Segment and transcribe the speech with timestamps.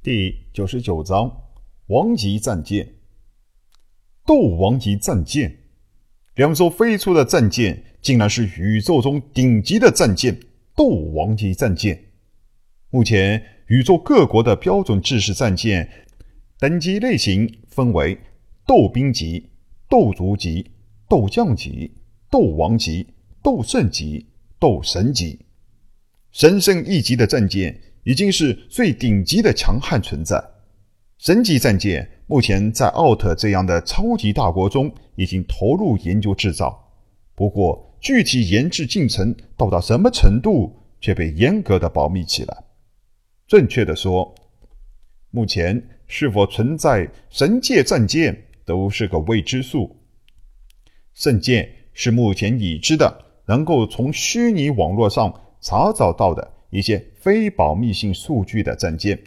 [0.00, 1.28] 第九十九章，
[1.88, 2.94] 王级战舰。
[4.24, 5.64] 斗王级战舰，
[6.36, 10.38] 两艘飞出的战舰，竟然是宇宙中顶级的战舰——
[10.76, 12.00] 斗王级战舰。
[12.90, 16.06] 目前，宇宙各国的标准制式战舰
[16.60, 18.16] 等级类型分为
[18.64, 19.50] 斗兵级、
[19.88, 20.70] 斗族级、
[21.08, 21.92] 斗将级、
[22.30, 23.04] 斗王级、
[23.42, 24.28] 斗圣级、
[24.60, 25.40] 斗神级。
[26.30, 27.82] 神圣一级的战舰。
[28.04, 30.42] 已经是最顶级的强悍存在，
[31.18, 36.92] 神级战舰目前在奥特这样的超级大国中已经投入研究制造，
[37.34, 42.64] 不过具体研制进程到达什么程度却被严格的保密起来。
[43.46, 44.34] 正确的说，
[45.30, 49.96] 目前是否存在神界战舰都是个未知数。
[51.14, 56.52] 圣剑是目前已知的能够从虚拟网络上查找到的。
[56.70, 59.18] 一些非保密性数据的战舰，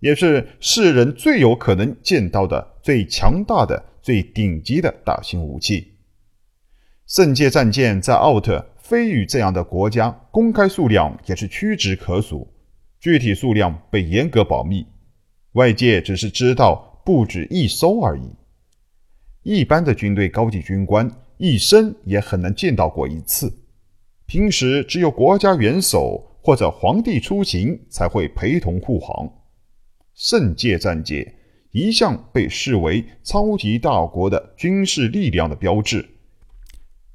[0.00, 5.92] 也是世人最有可能见到的最强大的、最顶级的大型武器。
[7.06, 12.52] 圣界战舰在奥特、飞羽这样的国家公开数量也是屈指可数，
[12.98, 14.86] 具体数量被严格保密，
[15.52, 18.30] 外界只是知道不止一艘而已。
[19.42, 23.52] 一般的军队高级军官一生也很难见到过一次，
[24.26, 26.29] 平时只有国家元首。
[26.42, 29.30] 或者皇帝出行才会陪同护航。
[30.14, 31.34] 圣界战舰
[31.72, 36.08] 一向被视为超级大国的军事力量的标志，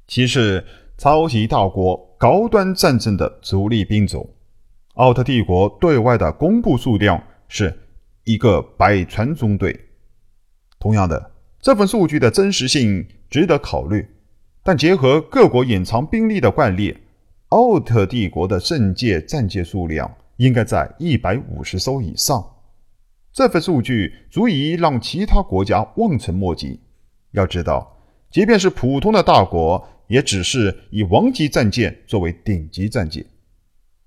[0.08, 0.64] 其是
[0.96, 4.28] 超级大国高端战争的主力兵种。
[4.94, 7.78] 奥特帝国对外的公布数量是
[8.24, 9.78] 一个百船中队。
[10.78, 14.08] 同样的，这份数据的真实性值得考虑，
[14.62, 16.96] 但结合各国隐藏兵力的惯例。
[17.56, 22.44] 奥特帝国的圣界战舰数量应该在一百五十艘以上，
[23.32, 26.78] 这份数据足以让其他国家望尘莫及。
[27.30, 27.96] 要知道，
[28.30, 33.24] 即便是普通的大国，也只是以王级战舰作为顶级战舰。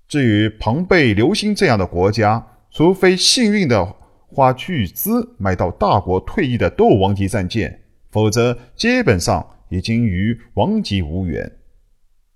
[0.06, 3.96] 至于庞贝、流星这样的国家，除非幸运的
[4.28, 7.80] 花巨资买到大国退役的斗王级战舰，
[8.12, 11.50] 否则基本上已经与王级无缘。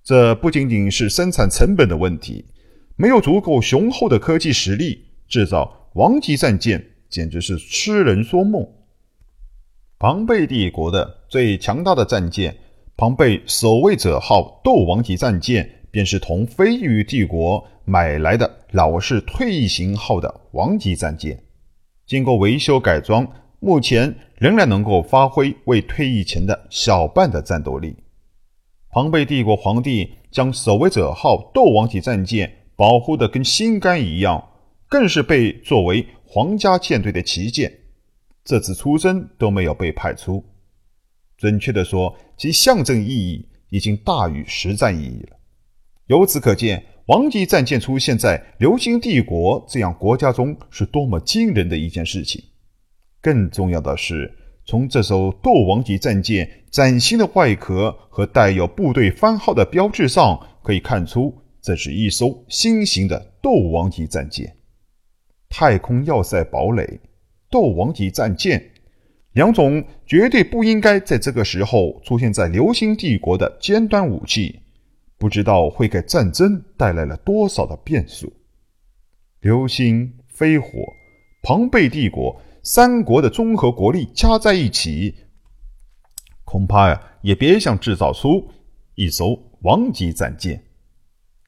[0.04, 2.44] 这不仅仅是生产成本的问题，
[2.94, 8.69] 没有足够雄厚的科技实力制造王级战舰，简直是痴人说梦。
[9.98, 12.54] 庞贝帝国的最强大的战舰——
[12.98, 21.43] 庞贝守卫者号斗王级战舰，便是同飞鱼帝国买来的老式退役型号的王级战舰，
[22.06, 23.26] 经过维修改装，
[23.59, 27.97] 目前仍然能够发挥为退役前的小半的战斗力。
[28.94, 34.50] 庞贝帝国皇帝将守卫者号斗王级战舰保护得跟心肝一样，
[34.88, 37.77] 更是被作为皇家舰队的旗舰。
[38.44, 40.44] 这次出征都没有被派出，
[41.37, 45.37] 准确的说，其象征意义已经大于实战意义了。
[46.06, 52.41] 由此可见，王级战舰出现在流星帝国这样国家中是多么惊人的一件事情。
[53.21, 54.32] 更重要的是。
[54.66, 64.56] 从这艘斗王级战舰崭新的外壳和带有部队番号的标志上，可以看出这是一艘新型的斗王级战舰。
[65.50, 66.98] 太空要塞堡垒、
[67.50, 68.72] 斗王级战舰，
[69.32, 74.60] 两种绝对不应该在这个时候出现在流星帝国的尖端武器，
[75.19, 78.32] 不知道会给战争带来了多少的变数。
[79.42, 80.69] 流星、飞火、
[81.42, 82.41] 庞贝帝国。
[82.66, 85.14] 三国的综合国力加在一起，
[86.44, 88.50] 恐怕呀也别想制造出
[88.94, 90.64] 一艘王级战舰。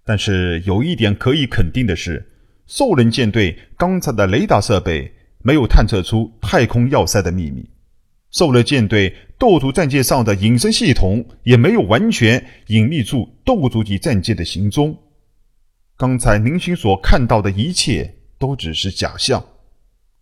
[0.04, 2.30] 但是有一点可以肯定的是，
[2.66, 5.10] 兽人舰队刚才的雷达设备
[5.42, 7.66] 没有探测出太空要塞的秘密，
[8.30, 14.94] 兽人舰队斗族战舰上的隐身系统也没有完全隐秘住斗族级战舰的行踪。
[15.96, 19.42] 刚才林勋所看到的一切都只是假象。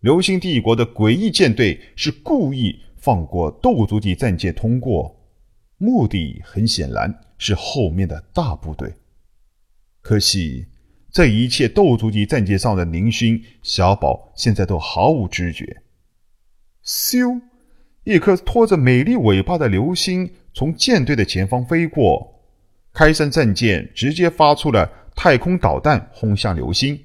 [0.05, 5.19] 流星帝国的诡异舰队是故意放过斗族级战舰通过，
[5.79, 8.93] 目的很显然是后面的大部队。
[10.01, 10.67] 可惜，
[11.11, 15.81] 这一切斗族级战舰上的林勋、小宝现在都毫无知觉。
[16.85, 17.41] 咻，
[18.03, 22.43] 一颗拖着美丽尾巴的流星从舰队的前方飞过，
[22.93, 26.95] 开山战舰直接发出了太空导弹轰向流星。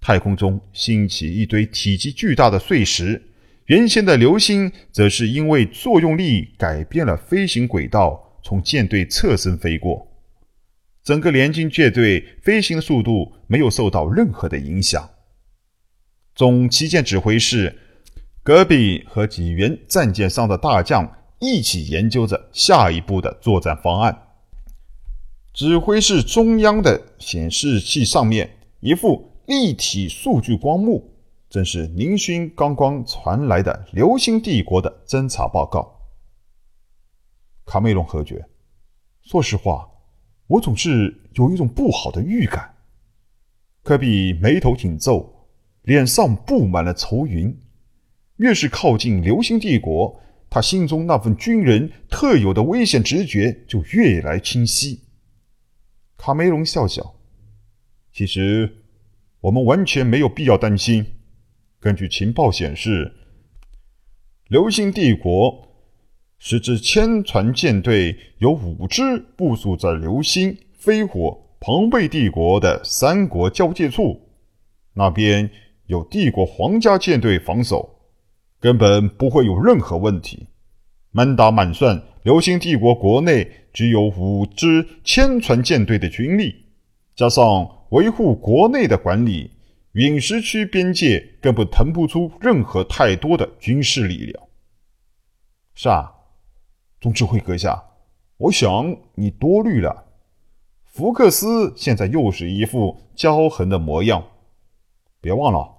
[0.00, 3.22] 太空中兴起一堆体积巨大的碎石，
[3.66, 10.06] 原先的流星则是因为作用力改变了飞行轨道，从舰队侧身飞过。
[11.02, 15.10] 整个联军舰队飞行速度没有受到任何的影响。
[16.34, 17.76] 总旗舰指挥室，
[18.42, 21.10] 戈壁和几员战舰上的大将
[21.40, 24.26] 一起研究着下一步的作战方案。
[25.52, 31.10] 指挥室中央的显示器上面，一副立体数据光幕，
[31.48, 35.90] 正是宁勋刚刚传来的流星帝国的侦察报告。
[37.64, 38.46] 卡梅隆何觉？
[39.22, 39.88] 说实话，
[40.48, 42.74] 我总是有一种不好的预感。
[43.82, 45.48] 科比眉头紧皱，
[45.84, 47.58] 脸上布满了愁云。
[48.36, 50.20] 越是靠近流星帝国，
[50.50, 55.04] 他心中那份军人特有的危险直觉就越来清晰。
[56.18, 57.14] 卡梅隆笑笑
[58.12, 58.84] ：“其实，
[59.40, 61.04] 我们完全没有必要担心。
[61.80, 63.12] 根据情报显示，
[64.48, 65.64] 流星帝国。”
[66.40, 74.20] 十支千船舰队有五支部署在流星、飞火、庞贝帝国的三国交界处，
[74.94, 75.50] 那边
[75.86, 77.98] 有帝国皇家舰队防守，
[78.60, 80.46] 根本不会有任何问题。
[81.10, 86.54] 满打满算，流星帝国国内只有五支千船舰队的军力，
[87.16, 89.50] 加上维护国内的管理，
[89.92, 94.48] 陨石区边界根本腾不出任何太多的军事力量。
[95.74, 96.14] 是啊。
[97.00, 97.80] 总指挥阁下，
[98.38, 100.06] 我想你多虑了。
[100.84, 104.24] 福克斯现在又是一副骄横的模样。
[105.20, 105.76] 别忘了，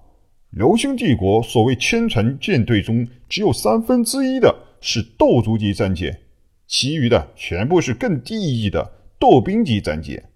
[0.48, 6.22] 流星帝国所谓千船舰队中，只有三分之一的是斗族级战舰，
[6.66, 10.29] 其余的全部是更低一的斗兵级战舰，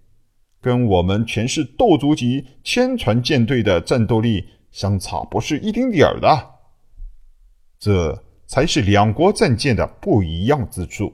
[0.65, 6.55] 跟我们全是斗族级千船舰队的战斗力相差不是一丁点儿的。
[7.79, 8.25] 这。
[8.47, 11.11] 才是两国战舰的不一样之处，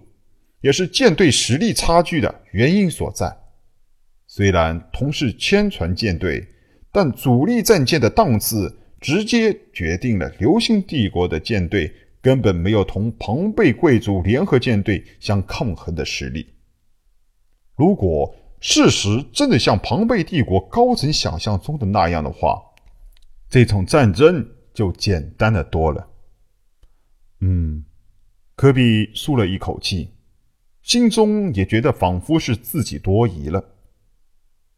[0.59, 3.33] 也是舰队实力差距的原因所在。
[4.27, 6.45] 虽然同是千船舰队，
[6.91, 11.89] 但主力战舰的档次直接决定了流星帝国的舰队
[12.21, 16.45] 根本没有同庞贝贵族联合舰队相抗衡的实力。
[17.77, 22.61] 如果事实真的像庞贝帝国高层想象中的那样的话，
[23.49, 26.07] 这场战争就简单的多了。
[27.39, 27.83] 嗯，
[28.55, 30.11] 科比舒了一口气，
[30.83, 33.65] 心中也觉得仿佛是自己多疑了。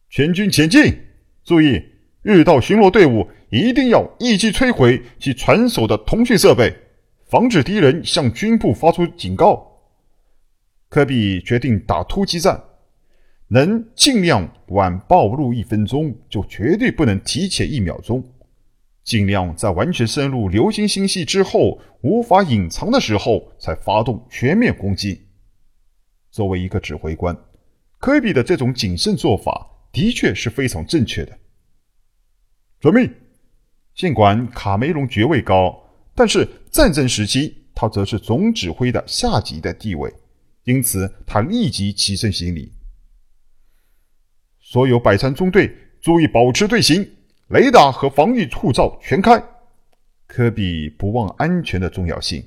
[0.09, 0.97] 全军前进！
[1.43, 1.83] 注意，
[2.21, 6.73] 遇到巡逻队伍，一定要一击摧毁其船首的通讯设备，
[7.25, 9.81] 防止敌人向军部发出警告。
[10.87, 12.63] 科比决定打突击战，
[13.53, 18.23] 能尽量晚暴露一分钟，就绝对不能提前一秒钟。
[19.03, 25.27] 尽量在完全深入流星星系之后，无法隐藏的时候，才发动全面攻击。
[26.31, 27.37] 作为一个指挥官，
[27.99, 31.37] 科比的这种谨慎做法的确是非常正确的。
[32.81, 33.07] 遵命。
[33.93, 35.79] 尽管卡梅隆爵位高，
[36.15, 40.11] 但是战争时期他则是总指挥的下级的地位，
[40.63, 42.72] 因此他立即起身行礼。
[44.73, 45.71] 所有百川中队
[46.01, 47.07] 注意保持队形。
[47.49, 49.39] 雷达和防御护罩全开。
[50.25, 52.43] 科比不忘安全的重要性。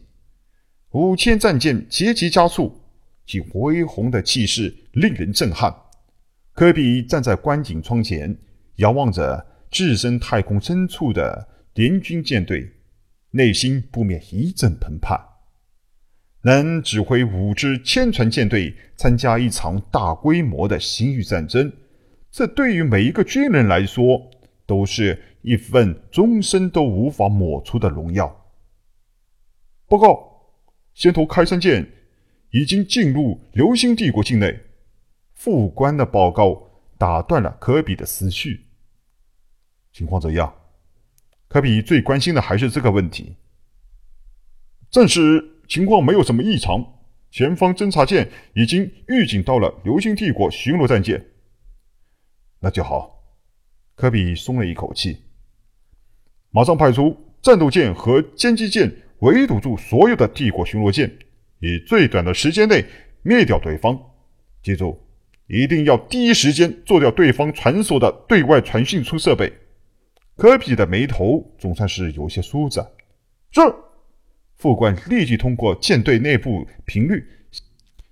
[0.90, 2.80] 五千战舰节节加速，
[3.24, 5.72] 其恢宏的气势令人震撼。
[6.52, 8.36] 科比站在观景窗前，
[8.78, 12.68] 遥望着置身太空深处的联军舰队，
[13.30, 15.16] 内心不免一阵澎湃。
[16.42, 21.72] 能指挥五支千船舰队参加一场大规模的星域战争，
[22.36, 24.30] 这对于每一个军人来说。
[24.66, 28.50] 都是一份终身都无法抹除的荣耀。
[29.86, 30.50] 报告，
[30.92, 31.88] 先头开山舰
[32.50, 34.58] 已经进入流星帝国境内。
[35.34, 38.66] 副官的报告打断了科比的思绪。
[39.92, 40.52] 情况怎样？
[41.46, 43.36] 科比最关心的还是这个问题。
[44.90, 46.84] 暂时情况没有什么异常，
[47.30, 51.24] 前方侦察舰已经预警到了流星帝国巡逻战舰。
[52.60, 53.22] 那就好。
[53.94, 55.22] 科比松了一口气，
[56.50, 61.10] 马上派出战斗舰和歼击舰围堵住所有的帝国巡逻舰，
[61.60, 62.84] 以最短的时间内
[63.22, 63.98] 灭掉对方。
[64.62, 65.00] 记住，
[65.46, 69.52] 一定要第一时间做掉对方传输的对外传讯出设备。
[70.36, 72.86] 科比的眉头总算是有些舒展。
[73.52, 73.60] 是，
[74.56, 77.24] 副官立即通过舰队内部频率，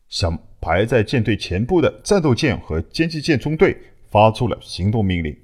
[0.09, 3.77] 向排在舰队前部的战斗舰和歼击舰中队
[4.15, 5.37] 发出了行动命令。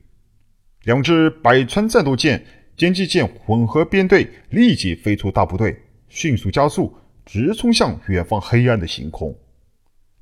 [0.85, 2.41] 两支百川战斗舰、
[2.77, 5.77] 歼击舰混合编队立即飞出大部队，
[6.09, 6.95] 迅速加速，
[7.27, 9.37] 直冲向远方黑暗的星空。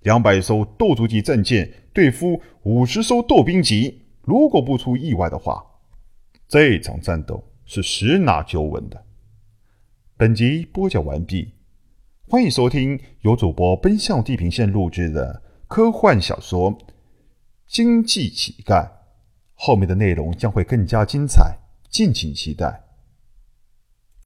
[0.01, 5.63] 两百艘斗族级战舰对付五十艘斗兵级，如果不出意外的话，
[6.49, 9.05] 这场战斗是十拿九稳的。
[10.17, 11.53] 本集播讲完毕，
[12.27, 16.73] 欢迎收听由主播奔向地平线录制的科幻小说
[17.69, 18.85] 《经济乞丐》，
[19.55, 21.55] 后面的内容将会更加精彩，
[21.91, 22.88] 敬请期待。